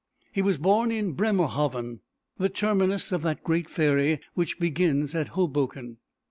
He 0.31 0.41
was 0.41 0.57
born 0.57 0.89
in 0.89 1.11
Bremerhaven, 1.13 1.99
the 2.39 2.49
terminus 2.49 3.11
of 3.11 3.21
that 3.21 3.43
great 3.43 3.69
ferry 3.69 4.19
which 4.33 4.57
begins 4.57 5.13
at 5.13 5.27
Hoboken. 5.37 5.97